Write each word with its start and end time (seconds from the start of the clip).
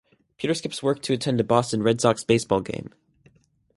Peter 0.39 0.55
skips 0.55 0.81
work 0.81 0.99
to 1.03 1.13
attend 1.13 1.39
a 1.39 1.43
Boston 1.43 1.83
Red 1.83 2.01
Sox 2.01 2.23
baseball 2.23 2.61
game. 2.61 2.91